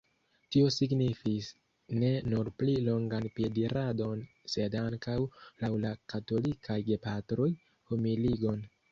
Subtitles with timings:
[0.53, 1.47] Tio signifis
[2.03, 5.17] ne nur pli longan piediradon sed ankaŭ,
[5.65, 7.47] laŭ la katolikaj gepatroj,
[7.93, 8.65] humiligon.